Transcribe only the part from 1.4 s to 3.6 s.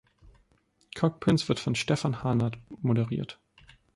wird von Stevan Harnad moderiert.